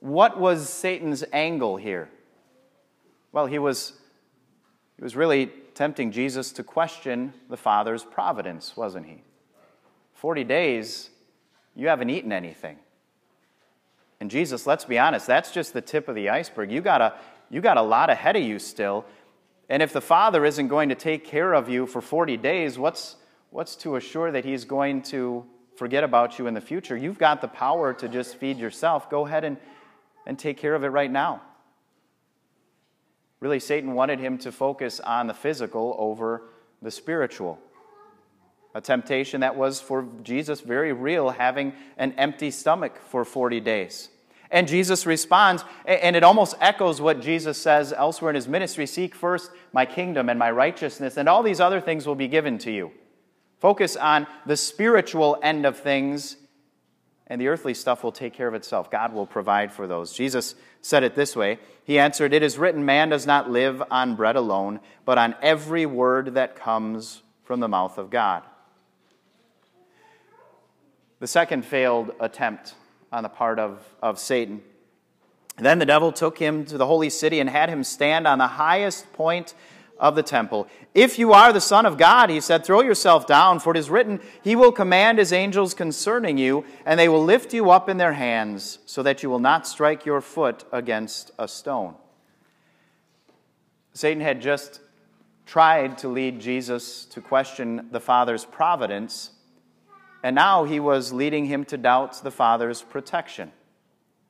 What 0.00 0.40
was 0.40 0.70
Satan's 0.70 1.24
angle 1.30 1.76
here? 1.76 2.08
Well, 3.32 3.46
he 3.46 3.58
was, 3.58 3.92
he 4.96 5.02
was 5.02 5.14
really 5.14 5.52
tempting 5.74 6.10
Jesus 6.10 6.52
to 6.52 6.62
question 6.62 7.34
the 7.50 7.58
Father's 7.58 8.02
providence, 8.02 8.74
wasn't 8.78 9.04
he? 9.04 9.22
40 10.14 10.44
days, 10.44 11.10
you 11.74 11.88
haven't 11.88 12.08
eaten 12.08 12.32
anything. 12.32 12.78
And 14.20 14.30
Jesus, 14.30 14.66
let's 14.66 14.84
be 14.84 14.98
honest, 14.98 15.26
that's 15.26 15.52
just 15.52 15.72
the 15.72 15.80
tip 15.80 16.08
of 16.08 16.14
the 16.14 16.30
iceberg. 16.30 16.72
You 16.72 16.80
got 16.80 17.00
a, 17.00 17.14
you 17.50 17.60
got 17.60 17.76
a 17.76 17.82
lot 17.82 18.10
ahead 18.10 18.36
of 18.36 18.42
you 18.42 18.58
still. 18.58 19.04
And 19.68 19.82
if 19.82 19.92
the 19.92 20.00
Father 20.00 20.44
isn't 20.44 20.68
going 20.68 20.88
to 20.88 20.94
take 20.94 21.24
care 21.24 21.52
of 21.52 21.68
you 21.68 21.86
for 21.86 22.00
40 22.00 22.36
days, 22.36 22.78
what's, 22.78 23.16
what's 23.50 23.76
to 23.76 23.96
assure 23.96 24.30
that 24.32 24.44
He's 24.44 24.64
going 24.64 25.02
to 25.02 25.44
forget 25.76 26.04
about 26.04 26.38
you 26.38 26.46
in 26.46 26.54
the 26.54 26.60
future? 26.60 26.96
You've 26.96 27.18
got 27.18 27.40
the 27.40 27.48
power 27.48 27.92
to 27.94 28.08
just 28.08 28.36
feed 28.36 28.58
yourself. 28.58 29.10
Go 29.10 29.26
ahead 29.26 29.44
and, 29.44 29.58
and 30.26 30.38
take 30.38 30.56
care 30.56 30.74
of 30.74 30.84
it 30.84 30.88
right 30.88 31.10
now. 31.10 31.42
Really, 33.40 33.60
Satan 33.60 33.92
wanted 33.92 34.18
him 34.18 34.38
to 34.38 34.52
focus 34.52 34.98
on 34.98 35.26
the 35.26 35.34
physical 35.34 35.94
over 35.98 36.42
the 36.80 36.90
spiritual. 36.90 37.58
A 38.76 38.80
temptation 38.82 39.40
that 39.40 39.56
was 39.56 39.80
for 39.80 40.06
Jesus 40.22 40.60
very 40.60 40.92
real, 40.92 41.30
having 41.30 41.72
an 41.96 42.12
empty 42.18 42.50
stomach 42.50 43.00
for 43.08 43.24
40 43.24 43.58
days. 43.60 44.10
And 44.50 44.68
Jesus 44.68 45.06
responds, 45.06 45.64
and 45.86 46.14
it 46.14 46.22
almost 46.22 46.56
echoes 46.60 47.00
what 47.00 47.22
Jesus 47.22 47.56
says 47.56 47.94
elsewhere 47.94 48.32
in 48.32 48.34
his 48.34 48.46
ministry 48.46 48.84
Seek 48.84 49.14
first 49.14 49.50
my 49.72 49.86
kingdom 49.86 50.28
and 50.28 50.38
my 50.38 50.50
righteousness, 50.50 51.16
and 51.16 51.26
all 51.26 51.42
these 51.42 51.58
other 51.58 51.80
things 51.80 52.06
will 52.06 52.16
be 52.16 52.28
given 52.28 52.58
to 52.58 52.70
you. 52.70 52.92
Focus 53.60 53.96
on 53.96 54.26
the 54.44 54.58
spiritual 54.58 55.38
end 55.42 55.64
of 55.64 55.78
things, 55.78 56.36
and 57.28 57.40
the 57.40 57.48
earthly 57.48 57.72
stuff 57.72 58.04
will 58.04 58.12
take 58.12 58.34
care 58.34 58.46
of 58.46 58.52
itself. 58.52 58.90
God 58.90 59.14
will 59.14 59.26
provide 59.26 59.72
for 59.72 59.86
those. 59.86 60.12
Jesus 60.12 60.54
said 60.82 61.02
it 61.02 61.14
this 61.14 61.34
way 61.34 61.60
He 61.84 61.98
answered, 61.98 62.34
It 62.34 62.42
is 62.42 62.58
written, 62.58 62.84
Man 62.84 63.08
does 63.08 63.26
not 63.26 63.50
live 63.50 63.82
on 63.90 64.16
bread 64.16 64.36
alone, 64.36 64.80
but 65.06 65.16
on 65.16 65.34
every 65.40 65.86
word 65.86 66.34
that 66.34 66.56
comes 66.56 67.22
from 67.42 67.60
the 67.60 67.68
mouth 67.68 67.96
of 67.96 68.10
God. 68.10 68.42
The 71.18 71.26
second 71.26 71.64
failed 71.64 72.12
attempt 72.20 72.74
on 73.10 73.22
the 73.22 73.28
part 73.28 73.58
of, 73.58 73.82
of 74.02 74.18
Satan. 74.18 74.62
Then 75.56 75.78
the 75.78 75.86
devil 75.86 76.12
took 76.12 76.38
him 76.38 76.66
to 76.66 76.76
the 76.76 76.86
holy 76.86 77.08
city 77.08 77.40
and 77.40 77.48
had 77.48 77.70
him 77.70 77.82
stand 77.82 78.26
on 78.26 78.38
the 78.38 78.46
highest 78.46 79.10
point 79.14 79.54
of 79.98 80.14
the 80.14 80.22
temple. 80.22 80.68
If 80.94 81.18
you 81.18 81.32
are 81.32 81.52
the 81.52 81.60
Son 81.60 81.86
of 81.86 81.96
God, 81.96 82.28
he 82.28 82.40
said, 82.40 82.64
throw 82.64 82.82
yourself 82.82 83.26
down, 83.26 83.60
for 83.60 83.70
it 83.70 83.78
is 83.78 83.88
written, 83.88 84.20
He 84.42 84.54
will 84.54 84.72
command 84.72 85.18
His 85.18 85.32
angels 85.32 85.74
concerning 85.74 86.38
you, 86.38 86.64
and 86.84 87.00
they 87.00 87.08
will 87.08 87.24
lift 87.24 87.54
you 87.54 87.70
up 87.70 87.88
in 87.88 87.96
their 87.96 88.12
hands, 88.12 88.78
so 88.86 89.02
that 89.02 89.22
you 89.22 89.30
will 89.30 89.38
not 89.38 89.66
strike 89.66 90.04
your 90.04 90.20
foot 90.20 90.64
against 90.72 91.30
a 91.38 91.48
stone. 91.48 91.94
Satan 93.94 94.22
had 94.22 94.42
just 94.42 94.80
tried 95.46 95.96
to 95.98 96.08
lead 96.08 96.40
Jesus 96.40 97.06
to 97.06 97.20
question 97.20 97.88
the 97.90 98.00
Father's 98.00 98.44
providence 98.44 99.30
and 100.26 100.34
now 100.34 100.64
he 100.64 100.80
was 100.80 101.12
leading 101.12 101.46
him 101.46 101.64
to 101.66 101.76
doubt 101.76 102.20
the 102.24 102.32
Father's 102.32 102.82
protection. 102.82 103.52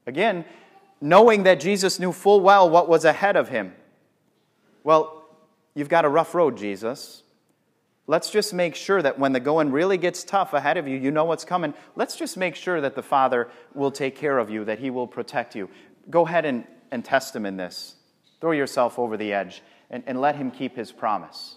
Again, 0.06 0.44
knowing 1.00 1.44
that 1.44 1.58
Jesus 1.58 1.98
knew 1.98 2.12
full 2.12 2.42
well 2.42 2.68
what 2.68 2.86
was 2.86 3.06
ahead 3.06 3.34
of 3.34 3.48
him. 3.48 3.74
Well, 4.84 5.24
you've 5.74 5.88
got 5.88 6.04
a 6.04 6.10
rough 6.10 6.34
road, 6.34 6.58
Jesus. 6.58 7.22
Let's 8.06 8.28
just 8.28 8.52
make 8.52 8.74
sure 8.74 9.00
that 9.00 9.18
when 9.18 9.32
the 9.32 9.40
going 9.40 9.72
really 9.72 9.96
gets 9.96 10.22
tough 10.22 10.52
ahead 10.52 10.76
of 10.76 10.86
you, 10.86 10.98
you 10.98 11.10
know 11.10 11.24
what's 11.24 11.46
coming. 11.46 11.72
Let's 11.94 12.14
just 12.14 12.36
make 12.36 12.56
sure 12.56 12.82
that 12.82 12.94
the 12.94 13.02
Father 13.02 13.48
will 13.72 13.90
take 13.90 14.16
care 14.16 14.36
of 14.36 14.50
you, 14.50 14.66
that 14.66 14.78
He 14.78 14.90
will 14.90 15.06
protect 15.06 15.56
you. 15.56 15.70
Go 16.10 16.26
ahead 16.26 16.44
and, 16.44 16.66
and 16.90 17.06
test 17.06 17.34
Him 17.34 17.46
in 17.46 17.56
this. 17.56 17.94
Throw 18.42 18.52
yourself 18.52 18.98
over 18.98 19.16
the 19.16 19.32
edge 19.32 19.62
and, 19.88 20.02
and 20.06 20.20
let 20.20 20.36
Him 20.36 20.50
keep 20.50 20.76
His 20.76 20.92
promise. 20.92 21.56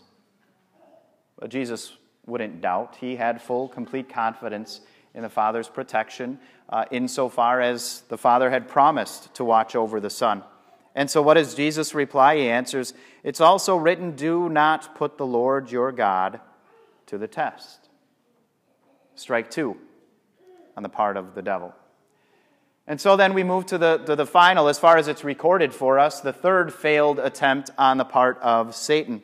But 1.38 1.50
Jesus 1.50 1.92
wouldn't 2.30 2.62
doubt. 2.62 2.98
He 3.00 3.16
had 3.16 3.42
full, 3.42 3.68
complete 3.68 4.08
confidence 4.08 4.82
in 5.14 5.24
the 5.24 5.30
Father's 5.30 5.68
protection, 5.68 6.40
uh, 6.70 6.86
insofar 6.92 7.62
as 7.62 8.04
the 8.10 8.18
Father 8.18 8.50
had 8.50 8.68
promised 8.68 9.34
to 9.36 9.44
watch 9.44 9.76
over 9.76 10.00
the 10.00 10.10
Son. 10.10 10.44
And 10.96 11.10
so, 11.10 11.22
what 11.22 11.36
does 11.36 11.56
Jesus 11.56 11.94
reply? 11.94 12.38
He 12.38 12.50
answers, 12.50 12.94
It's 13.24 13.42
also 13.42 13.76
written, 13.76 14.16
Do 14.16 14.50
not 14.50 14.96
put 14.96 15.18
the 15.18 15.26
Lord 15.26 15.72
your 15.72 15.92
God 15.92 16.40
to 17.08 17.18
the 17.18 17.28
test. 17.28 17.90
Strike 19.16 19.50
two 19.52 19.78
on 20.78 20.84
the 20.84 20.90
part 20.90 21.18
of 21.18 21.36
the 21.36 21.42
devil. 21.42 21.74
And 22.88 23.00
so 23.00 23.16
then 23.16 23.36
we 23.36 23.44
move 23.44 23.68
to 23.68 23.78
the, 23.78 23.98
to 23.98 24.16
the 24.16 24.26
final, 24.26 24.68
as 24.68 24.80
far 24.80 24.98
as 24.98 25.08
it's 25.08 25.24
recorded 25.24 25.74
for 25.74 26.00
us, 26.00 26.22
the 26.22 26.34
third 26.34 26.74
failed 26.74 27.20
attempt 27.20 27.70
on 27.78 27.98
the 27.98 28.06
part 28.06 28.40
of 28.40 28.76
Satan. 28.76 29.22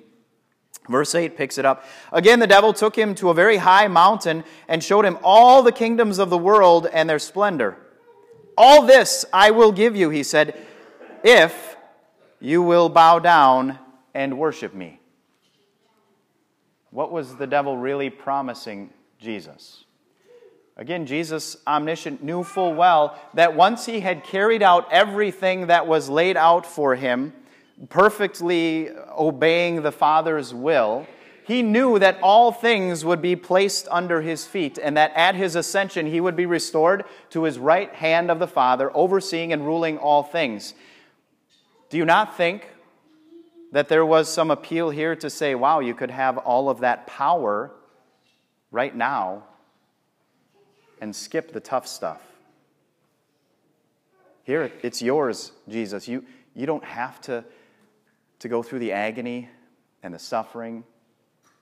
Verse 0.88 1.16
8 1.16 1.36
picks 1.36 1.58
it 1.58 1.66
up. 1.66 1.84
Again, 2.12 2.40
the 2.40 2.48
devil 2.48 2.74
took 2.74 2.96
him 2.96 3.16
to 3.16 3.30
a 3.30 3.34
very 3.34 3.58
high 3.58 3.88
mountain 3.88 4.44
and 4.68 4.84
showed 4.84 5.06
him 5.06 5.18
all 5.24 5.64
the 5.64 5.72
kingdoms 5.72 6.20
of 6.20 6.30
the 6.30 6.38
world 6.38 6.88
and 6.92 7.10
their 7.10 7.20
splendor. 7.20 7.78
All 8.58 8.86
this 8.86 9.26
I 9.34 9.52
will 9.52 9.72
give 9.72 9.96
you, 9.96 10.10
he 10.10 10.24
said, 10.24 10.56
if 11.24 11.76
you 12.40 12.62
will 12.62 12.90
bow 12.90 13.20
down 13.20 13.80
and 14.14 14.38
worship 14.38 14.74
me. 14.74 15.00
What 16.92 17.12
was 17.12 17.36
the 17.36 17.48
devil 17.48 17.78
really 17.78 18.10
promising 18.10 18.92
Jesus? 19.20 19.86
Again, 20.78 21.06
Jesus, 21.06 21.58
omniscient, 21.66 22.22
knew 22.22 22.44
full 22.44 22.74
well 22.74 23.18
that 23.34 23.56
once 23.56 23.86
he 23.86 24.02
had 24.02 24.24
carried 24.24 24.62
out 24.62 24.92
everything 24.92 25.68
that 25.68 25.88
was 25.88 26.10
laid 26.10 26.38
out 26.38 26.66
for 26.66 26.96
him, 26.96 27.34
perfectly 27.90 28.90
obeying 29.18 29.82
the 29.82 29.92
Father's 29.92 30.54
will, 30.54 31.08
he 31.46 31.62
knew 31.62 32.00
that 32.00 32.18
all 32.24 32.52
things 32.52 33.06
would 33.06 33.22
be 33.22 33.36
placed 33.36 33.88
under 33.92 34.22
his 34.22 34.46
feet 34.46 34.80
and 34.82 34.98
that 34.98 35.12
at 35.16 35.36
his 35.36 35.56
ascension 35.56 36.08
he 36.08 36.20
would 36.20 36.36
be 36.36 36.48
restored 36.48 37.06
to 37.30 37.44
his 37.44 37.60
right 37.60 37.94
hand 37.94 38.32
of 38.32 38.40
the 38.40 38.48
Father, 38.48 38.90
overseeing 38.96 39.54
and 39.54 39.66
ruling 39.66 39.98
all 40.00 40.24
things. 40.24 40.74
Do 41.90 41.98
you 41.98 42.06
not 42.06 42.36
think 42.36 42.68
that 43.72 43.90
there 43.90 44.06
was 44.06 44.28
some 44.28 44.50
appeal 44.50 44.90
here 44.90 45.16
to 45.18 45.30
say, 45.30 45.54
wow, 45.54 45.82
you 45.82 45.94
could 45.94 46.10
have 46.10 46.40
all 46.40 46.70
of 46.70 46.80
that 46.80 47.06
power 47.06 47.72
right 48.72 48.96
now 48.96 49.44
and 51.00 51.16
skip 51.16 51.52
the 51.52 51.60
tough 51.60 51.86
stuff? 51.86 52.22
Here, 54.44 54.72
it's 54.82 55.02
yours, 55.02 55.52
Jesus. 55.70 56.08
You, 56.08 56.24
you 56.56 56.66
don't 56.66 56.84
have 56.84 57.22
to 57.22 57.44
to 58.40 58.48
go 58.48 58.62
through 58.64 58.80
the 58.80 58.92
agony 58.92 59.50
and 60.04 60.14
the 60.14 60.20
suffering 60.20 60.84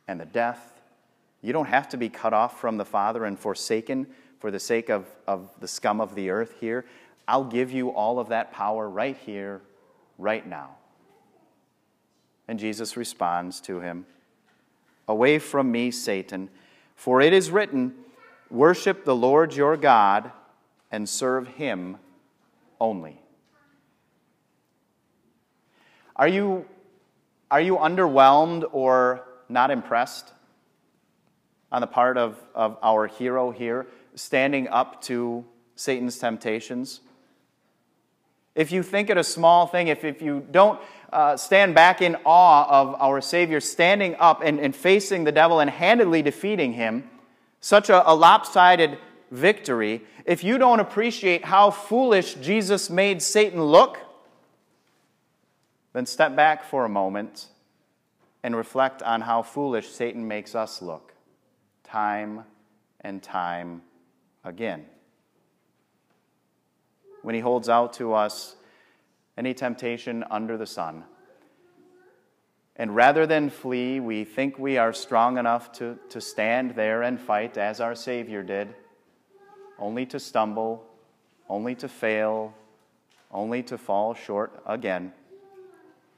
and 0.08 0.20
the 0.20 0.25
death. 0.25 0.82
You 1.42 1.53
don't 1.53 1.68
have 1.68 1.89
to 1.89 1.98
be 1.98 2.10
cut 2.10 2.34
off 2.34 2.60
from 2.60 2.77
the 2.77 2.86
Father 2.86 3.25
and 3.25 3.38
forsaken 3.38 4.08
for 4.39 4.51
the 4.51 4.60
sake 4.60 4.89
of, 4.89 5.08
of 5.27 5.50
the 5.60 5.68
scum 5.68 6.01
of 6.01 6.15
the 6.15 6.30
earth 6.30 6.56
here. 6.60 6.86
I'll 7.27 7.46
give 7.46 7.72
you 7.72 7.89
all 7.89 8.20
of 8.20 8.30
that 8.30 8.51
power 8.51 8.89
right 8.89 9.18
here, 9.18 9.62
right 10.18 10.46
now. 10.46 10.75
And 12.48 12.60
Jesus 12.60 12.98
responds 12.98 13.62
to 13.62 13.80
him 13.80 14.06
Away 15.08 15.39
from 15.39 15.72
me, 15.72 15.92
Satan, 15.92 16.50
for 16.96 17.22
it 17.22 17.34
is 17.34 17.51
written, 17.51 17.94
Worship 18.50 19.06
the 19.06 19.15
Lord 19.15 19.56
your 19.56 19.77
God 19.77 20.32
and 20.92 21.08
serve 21.10 21.48
him 21.48 21.98
only. 22.80 23.23
Are 26.15 26.27
you, 26.27 26.65
are 27.50 27.62
you 27.62 27.77
underwhelmed 27.77 28.65
or 28.72 29.25
not 29.50 29.72
impressed 29.72 30.32
on 31.72 31.82
the 31.82 31.88
part 31.88 32.17
of, 32.17 32.38
of 32.53 32.77
our 32.84 33.08
hero 33.08 33.50
here, 33.50 33.88
standing 34.15 34.67
up 34.67 35.01
to 35.03 35.43
Satan's 35.75 36.20
temptations? 36.20 37.01
If 38.53 38.72
you 38.72 38.84
think 38.84 39.10
it 39.10 39.17
a 39.17 39.24
small 39.24 39.65
thing, 39.65 39.88
if, 39.88 40.03
if 40.03 40.22
you 40.22 40.46
don't 40.51 40.79
uh, 41.12 41.36
stand 41.38 41.74
back 41.74 42.01
in 42.01 42.15
awe 42.25 42.67
of 42.70 42.96
our 43.01 43.20
Savior 43.20 43.60
standing 43.60 44.15
up 44.20 44.41
and, 44.43 44.60
and 44.60 44.75
facing 44.75 45.24
the 45.24 45.32
devil 45.32 45.60
and 45.60 45.70
handedly 45.70 46.22
defeating 46.22 46.74
him, 46.74 47.10
such 47.60 47.89
a, 47.89 48.08
a 48.10 48.13
lopsided 48.13 49.00
victory, 49.32 50.03
if 50.25 50.43
you 50.43 50.60
don't 50.60 50.79
appreciate 50.79 51.46
how 51.46 51.72
foolish 51.72 52.36
Jesus 52.36 52.91
made 52.91 53.24
Satan 53.24 53.63
look, 53.63 53.98
then 55.93 56.05
step 56.05 56.35
back 56.35 56.63
for 56.63 56.85
a 56.85 56.89
moment 56.89 57.47
and 58.43 58.55
reflect 58.55 59.01
on 59.01 59.21
how 59.21 59.41
foolish 59.41 59.89
Satan 59.89 60.27
makes 60.27 60.53
us 60.55 60.81
look 60.81 61.13
time 61.83 62.43
and 63.01 63.21
time 63.21 63.81
again. 64.43 64.85
When 67.21 67.35
he 67.35 67.41
holds 67.41 67.69
out 67.69 67.93
to 67.93 68.13
us 68.13 68.55
any 69.38 69.53
temptation 69.53 70.25
under 70.29 70.57
the 70.57 70.65
sun, 70.65 71.05
and 72.75 72.95
rather 72.95 73.27
than 73.27 73.51
flee, 73.51 74.00
we 74.00 74.23
think 74.23 74.57
we 74.57 74.77
are 74.77 74.93
strong 74.93 75.38
enough 75.38 75.71
to, 75.73 75.97
to 76.09 76.19
stand 76.19 76.71
there 76.71 77.03
and 77.03 77.19
fight 77.19 77.55
as 77.57 77.79
our 77.79 77.93
Savior 77.93 78.41
did, 78.41 78.73
only 79.77 80.07
to 80.07 80.19
stumble, 80.19 80.83
only 81.47 81.75
to 81.75 81.88
fail, 81.88 82.53
only 83.31 83.62
to 83.63 83.77
fall 83.77 84.15
short 84.15 84.59
again. 84.65 85.13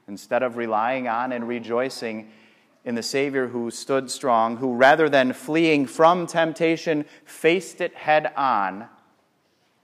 Instead 0.08 0.42
of 0.42 0.56
relying 0.56 1.08
on 1.08 1.32
and 1.32 1.48
rejoicing 1.48 2.30
in 2.84 2.94
the 2.94 3.02
Savior 3.02 3.48
who 3.48 3.70
stood 3.70 4.10
strong, 4.10 4.58
who 4.58 4.74
rather 4.74 5.08
than 5.08 5.32
fleeing 5.32 5.86
from 5.86 6.26
temptation, 6.26 7.04
faced 7.24 7.80
it 7.80 7.94
head 7.94 8.32
on 8.36 8.86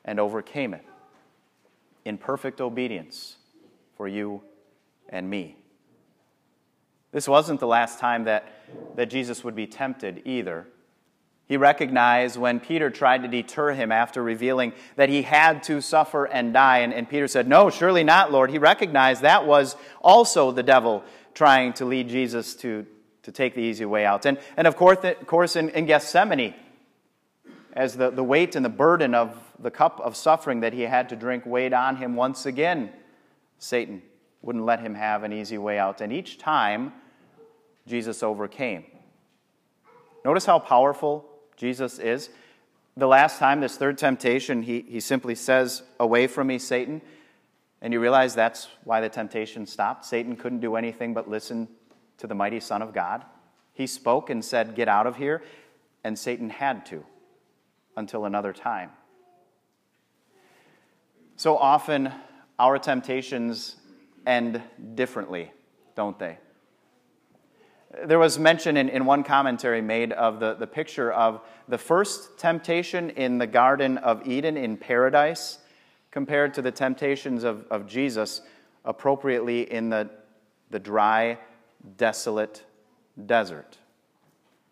and 0.05 0.21
overcame 0.21 0.73
it 0.73 0.85
in 2.05 2.17
perfect 2.17 2.61
obedience 2.61 3.37
for 3.97 4.07
you 4.07 4.43
and 5.09 5.29
me. 5.29 5.57
This 7.12 7.29
wasn't 7.29 7.61
the 7.61 7.67
last 7.67 7.99
time 7.99 8.25
that, 8.25 8.49
that 8.97 9.11
Jesus 9.11 9.45
would 9.45 9.55
be 9.55 9.67
tempted 9.67 10.23
either. 10.25 10.67
He 11.52 11.59
recognized 11.59 12.38
when 12.38 12.61
Peter 12.61 12.88
tried 12.88 13.25
to 13.25 13.28
deter 13.28 13.73
him 13.73 13.92
after 13.92 14.23
revealing 14.23 14.73
that 14.97 15.11
he 15.11 15.21
had 15.21 15.62
to 15.64 15.82
suffer 15.82 16.25
and 16.25 16.54
die. 16.54 16.78
And, 16.78 16.94
and, 16.94 17.06
Peter 17.06 17.28
said, 17.28 17.47
No, 17.47 17.68
surely 17.68 18.02
not, 18.02 18.32
Lord. 18.32 18.49
He 18.49 18.56
recognized 18.56 19.21
that 19.21 19.47
was 19.47 19.76
also 20.00 20.50
the 20.50 20.62
devil 20.62 21.04
trying 21.35 21.75
to 21.75 21.85
lead 21.85 22.09
Jesus 22.09 22.54
to, 22.54 22.87
to 23.25 23.32
take 23.32 23.54
the 23.54 23.61
easy 23.61 23.85
way 23.85 24.06
out. 24.06 24.25
And, 24.25 24.38
and 24.56 24.66
of 24.66 24.76
course, 24.76 25.04
of 25.04 25.26
course 25.26 25.54
in, 25.54 25.68
in 25.68 25.85
Gethsemane, 25.85 26.54
as 27.75 27.99
the, 27.99 28.09
the 28.09 28.25
weight 28.25 28.56
and 28.56 28.64
the 28.64 28.71
burden 28.71 29.14
of 29.14 29.37
the 29.59 29.71
cup 29.71 30.00
of 30.00 30.16
suffering 30.16 30.61
that 30.61 30.73
he 30.73 30.80
had 30.80 31.11
to 31.11 31.16
drink 31.16 31.44
weighed 31.44 31.75
on 31.75 31.97
him 31.97 32.16
once 32.16 32.47
again, 32.47 32.88
Satan 33.59 34.00
wouldn't 34.40 34.64
let 34.64 34.80
him 34.80 34.94
have 34.94 35.23
an 35.23 35.35
easy 35.35 35.59
way 35.59 35.78
out. 35.78 36.00
And 36.00 36.14
each 36.14 36.38
time, 36.38 36.94
Jesus 37.87 38.23
overcame. 38.23 38.87
Notice 40.25 40.47
how 40.47 40.59
powerful 40.59 41.28
Jesus 41.62 42.00
is. 42.00 42.28
The 42.97 43.07
last 43.07 43.38
time, 43.38 43.61
this 43.61 43.76
third 43.76 43.97
temptation, 43.97 44.62
he, 44.62 44.81
he 44.81 44.99
simply 44.99 45.37
says, 45.37 45.85
Away 46.00 46.26
from 46.26 46.49
me, 46.49 46.59
Satan. 46.59 47.00
And 47.81 47.92
you 47.92 48.00
realize 48.00 48.35
that's 48.35 48.66
why 48.83 49.01
the 49.01 49.09
temptation 49.09 49.64
stopped. 49.66 50.05
Satan 50.05 50.35
couldn't 50.35 50.59
do 50.59 50.75
anything 50.75 51.14
but 51.14 51.31
listen 51.31 51.68
to 52.18 52.27
the 52.27 52.35
mighty 52.35 52.59
Son 52.59 52.83
of 52.83 52.92
God. 52.92 53.25
He 53.75 53.87
spoke 53.87 54.29
and 54.29 54.44
said, 54.44 54.75
Get 54.75 54.88
out 54.88 55.07
of 55.07 55.14
here. 55.14 55.40
And 56.03 56.18
Satan 56.18 56.51
had 56.51 56.85
to 56.87 57.05
until 57.96 58.25
another 58.25 58.53
time. 58.53 58.90
So 61.37 61.57
often, 61.57 62.12
our 62.59 62.77
temptations 62.77 63.77
end 64.27 64.61
differently, 64.96 65.53
don't 65.94 66.18
they? 66.18 66.38
There 68.05 68.18
was 68.18 68.38
mention 68.38 68.76
in, 68.76 68.88
in 68.88 69.05
one 69.05 69.22
commentary 69.22 69.83
made 69.83 70.12
of 70.12 70.40
the, 70.40 70.55
the 70.55 70.66
picture 70.66 71.12
of 71.12 71.40
the 71.68 71.78
first 71.78 72.38
temptation 72.38 73.11
in 73.11 73.38
the 73.38 73.46
Garden 73.46 73.98
of 73.98 74.26
Eden 74.26 74.57
in 74.57 74.76
paradise 74.76 75.59
compared 76.11 76.55
to 76.55 76.62
the 76.62 76.70
temptations 76.70 77.44
of, 77.44 77.66
of 77.70 77.87
Jesus 77.87 78.42
appropriately 78.85 79.70
in 79.70 79.90
the, 79.90 80.09
the 80.70 80.78
dry, 80.78 81.38
desolate 81.96 82.64
desert. 83.26 83.78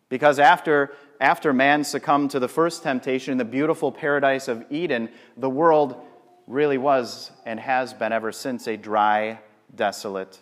Because 0.09 0.39
after, 0.39 0.93
after 1.21 1.53
man 1.53 1.85
succumbed 1.85 2.31
to 2.33 2.41
the 2.41 2.49
first 2.49 2.83
temptation 2.83 3.33
in 3.33 3.39
the 3.39 3.45
beautiful 3.45 3.93
paradise 3.93 4.49
of 4.49 4.65
Eden, 4.71 5.09
the 5.37 5.51
world 5.51 6.01
really 6.47 6.79
was 6.79 7.31
and 7.47 7.61
has 7.61 7.95
been 7.95 8.13
ever 8.13 8.33
since 8.33 8.67
a 8.67 8.77
dry, 8.77 9.39
desolate 9.75 10.41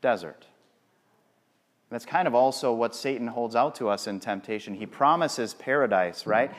desert. 0.00 0.46
That's 1.92 2.06
kind 2.06 2.26
of 2.26 2.34
also 2.34 2.72
what 2.72 2.94
Satan 2.94 3.26
holds 3.26 3.54
out 3.54 3.74
to 3.74 3.90
us 3.90 4.06
in 4.06 4.18
temptation. 4.18 4.72
He 4.72 4.86
promises 4.86 5.52
paradise, 5.52 6.22
mm-hmm. 6.22 6.30
right? 6.30 6.54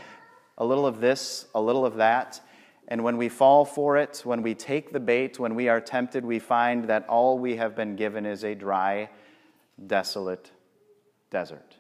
A 0.60 0.64
little 0.64 0.86
of 0.86 1.02
this, 1.02 1.48
a 1.56 1.60
little 1.60 1.88
of 1.88 1.96
that. 1.96 2.40
And 2.88 3.04
when 3.04 3.18
we 3.18 3.30
fall 3.30 3.66
for 3.66 3.98
it, 3.98 4.22
when 4.24 4.44
we 4.44 4.54
take 4.54 4.94
the 4.94 5.00
bait, 5.00 5.40
when 5.40 5.56
we 5.56 5.70
are 5.70 5.82
tempted, 5.82 6.24
we 6.24 6.38
find 6.38 6.86
that 6.86 7.10
all 7.10 7.40
we 7.40 7.56
have 7.56 7.76
been 7.76 7.96
given 7.96 8.28
is 8.28 8.44
a 8.44 8.54
dry, 8.54 9.10
desolate 9.88 10.52
desert. 11.32 11.78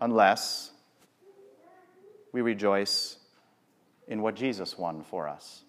Unless 0.00 0.70
we 2.30 2.40
rejoice 2.40 3.16
in 4.06 4.22
what 4.22 4.36
Jesus 4.36 4.78
won 4.78 5.02
for 5.02 5.26
us 5.26 5.64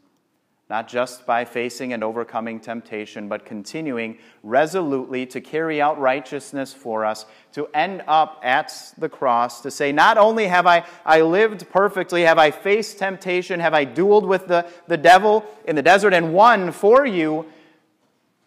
not 0.71 0.87
just 0.87 1.25
by 1.25 1.43
facing 1.43 1.91
and 1.91 2.01
overcoming 2.01 2.57
temptation, 2.57 3.27
but 3.27 3.45
continuing 3.45 4.17
resolutely 4.41 5.25
to 5.25 5.41
carry 5.41 5.81
out 5.81 5.99
righteousness 5.99 6.73
for 6.73 7.03
us, 7.03 7.25
to 7.51 7.67
end 7.73 8.01
up 8.07 8.39
at 8.41 8.93
the 8.97 9.09
cross, 9.09 9.59
to 9.59 9.69
say, 9.69 9.91
Not 9.91 10.17
only 10.17 10.47
have 10.47 10.65
I, 10.65 10.85
I 11.05 11.23
lived 11.23 11.69
perfectly, 11.69 12.21
have 12.21 12.37
I 12.37 12.51
faced 12.51 12.97
temptation, 12.99 13.59
have 13.59 13.73
I 13.73 13.85
dueled 13.85 14.25
with 14.25 14.47
the, 14.47 14.65
the 14.87 14.95
devil 14.95 15.45
in 15.65 15.75
the 15.75 15.81
desert 15.81 16.13
and 16.13 16.33
won 16.33 16.71
for 16.71 17.05
you, 17.05 17.47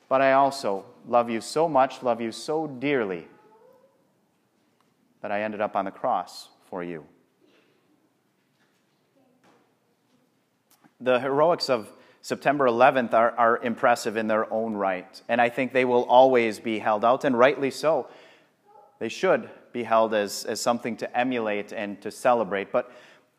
but 0.09 0.23
I 0.23 0.33
also 0.33 0.87
love 1.07 1.29
you 1.29 1.43
so 1.43 1.69
much, 1.69 2.03
love 2.03 2.23
you 2.23 2.33
so 2.33 2.67
dearly, 2.67 3.29
that 5.21 5.31
I 5.31 5.43
ended 5.43 5.61
up 5.61 5.77
on 5.77 5.85
the 5.85 5.91
cross 5.91 6.49
for 6.71 6.83
you. 6.83 7.05
The 11.03 11.21
heroics 11.21 11.69
of 11.69 11.93
September 12.25 12.67
11th 12.67 13.13
are, 13.13 13.33
are 13.33 13.59
impressive 13.59 14.17
in 14.17 14.29
their 14.29 14.51
own 14.51 14.73
right. 14.73 15.21
And 15.29 15.43
I 15.43 15.51
think 15.51 15.75
they 15.75 15.85
will 15.85 16.05
always 16.05 16.59
be 16.59 16.79
held 16.79 17.05
out, 17.05 17.23
and 17.23 17.39
rightly 17.39 17.71
so. 17.71 18.09
They 18.99 19.11
should 19.11 19.51
be 19.75 19.83
held 19.83 20.15
as, 20.15 20.47
as 20.47 20.59
something 20.59 20.97
to 20.97 21.19
emulate 21.19 21.71
and 21.71 22.01
to 22.01 22.11
celebrate. 22.11 22.73
But, 22.73 22.91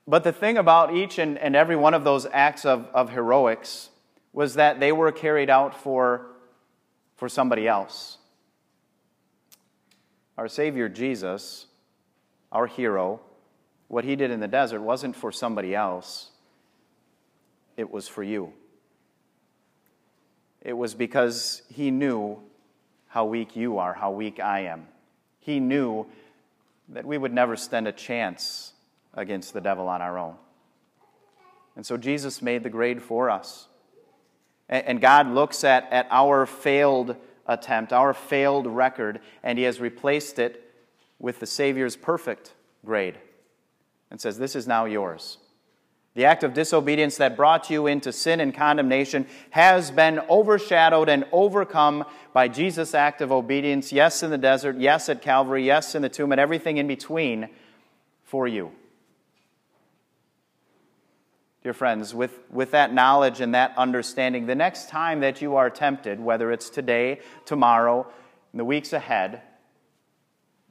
but 0.08 0.24
the 0.24 0.32
thing 0.32 0.60
about 0.60 0.94
each 0.94 1.18
and, 1.18 1.40
and 1.40 1.56
every 1.56 1.76
one 1.76 1.96
of 1.96 2.04
those 2.04 2.28
acts 2.32 2.64
of, 2.64 2.86
of 2.94 3.10
heroics 3.10 3.90
was 4.34 4.54
that 4.54 4.80
they 4.80 4.92
were 4.92 5.12
carried 5.12 5.50
out 5.50 5.74
for, 5.74 6.28
for 7.16 7.28
somebody 7.28 7.68
else. 7.68 8.20
Our 10.38 10.48
Savior 10.48 10.90
Jesus, 10.90 11.66
our 12.52 12.68
hero, 12.68 13.20
what 13.88 14.04
he 14.04 14.16
did 14.16 14.30
in 14.30 14.42
the 14.42 14.48
desert 14.48 14.82
wasn't 14.82 15.16
for 15.16 15.32
somebody 15.32 15.74
else, 15.74 16.30
it 17.78 17.90
was 17.90 18.08
for 18.08 18.22
you. 18.22 18.54
It 20.66 20.74
was 20.74 20.96
because 20.96 21.62
he 21.72 21.92
knew 21.92 22.40
how 23.08 23.26
weak 23.26 23.56
you 23.56 23.78
are, 23.78 23.94
how 23.94 24.10
weak 24.10 24.40
I 24.40 24.62
am. 24.62 24.88
He 25.40 25.60
knew 25.60 26.08
that 26.90 27.06
we 27.06 27.20
would 27.20 27.32
never 27.32 27.56
stand 27.56 27.88
a 27.88 27.92
chance 27.92 28.74
against 29.14 29.54
the 29.54 29.62
devil 29.62 29.88
on 29.88 30.02
our 30.02 30.18
own. 30.18 30.36
And 31.76 31.86
so 31.86 31.98
Jesus 31.98 32.42
made 32.42 32.64
the 32.64 32.70
grade 32.72 33.02
for 33.02 33.30
us. 33.30 33.68
And 34.68 35.00
God 35.00 35.28
looks 35.28 35.64
at, 35.64 35.88
at 35.92 36.08
our 36.10 36.48
failed 36.48 37.16
attempt, 37.46 37.94
our 37.94 38.16
failed 38.16 38.66
record, 38.66 39.20
and 39.44 39.60
He 39.60 39.66
has 39.66 39.80
replaced 39.80 40.40
it 40.40 40.74
with 41.20 41.40
the 41.40 41.46
Savior's 41.46 41.96
perfect 41.96 42.56
grade 42.84 43.20
and 44.10 44.20
says, 44.20 44.40
This 44.40 44.56
is 44.56 44.66
now 44.66 44.86
yours. 44.86 45.38
The 46.16 46.24
act 46.24 46.44
of 46.44 46.54
disobedience 46.54 47.18
that 47.18 47.36
brought 47.36 47.70
you 47.70 47.88
into 47.88 48.14
sin 48.14 48.40
and 48.40 48.56
condemnation 48.56 49.28
has 49.50 49.92
been 49.92 50.20
overshadowed 50.30 51.10
and 51.10 51.26
overcome 51.34 52.06
by 52.32 52.48
Jesus' 52.48 52.94
act 52.94 53.20
of 53.20 53.34
obedience, 53.34 53.92
yes, 53.92 54.24
in 54.24 54.32
the 54.32 54.38
desert, 54.38 54.78
yes, 54.78 55.10
at 55.10 55.22
Calvary, 55.22 55.66
yes, 55.66 55.94
in 55.94 56.02
the 56.02 56.10
tomb, 56.10 56.32
and 56.32 56.40
everything 56.40 56.78
in 56.78 56.88
between 56.88 57.50
for 58.24 58.48
you. 58.48 58.72
Dear 61.64 61.74
friends, 61.74 62.14
with, 62.14 62.40
with 62.50 62.72
that 62.72 62.94
knowledge 62.94 63.42
and 63.42 63.54
that 63.54 63.74
understanding, 63.76 64.46
the 64.46 64.56
next 64.56 64.88
time 64.88 65.20
that 65.20 65.42
you 65.42 65.58
are 65.58 65.70
tempted, 65.70 66.20
whether 66.20 66.50
it's 66.52 66.70
today, 66.70 67.20
tomorrow, 67.44 68.08
in 68.54 68.58
the 68.58 68.66
weeks 68.66 68.94
ahead, 68.94 69.42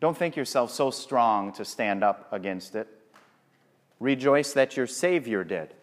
don't 0.01 0.17
think 0.17 0.37
yourself 0.37 0.71
so 0.71 0.91
strong 0.91 1.53
to 1.55 1.65
stand 1.67 2.03
up 2.03 2.33
against 2.33 2.75
it. 2.77 2.89
Rejoice 4.01 4.53
that 4.53 4.77
your 4.77 4.87
Savior 4.87 5.45
did. 5.45 5.75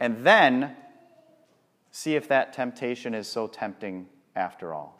And 0.00 0.24
then 0.24 0.76
see 1.90 2.16
if 2.16 2.26
that 2.28 2.52
temptation 2.52 3.14
is 3.14 3.28
so 3.28 3.46
tempting 3.46 4.08
after 4.34 4.72
all. 4.72 4.98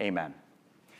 Amen. 0.00 0.34